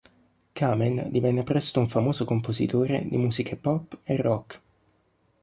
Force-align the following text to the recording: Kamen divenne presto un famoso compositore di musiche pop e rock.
Kamen 0.59 1.11
divenne 1.11 1.43
presto 1.43 1.79
un 1.79 1.87
famoso 1.87 2.25
compositore 2.25 3.05
di 3.07 3.17
musiche 3.17 3.55
pop 3.55 3.99
e 4.01 4.15
rock. 4.15 4.61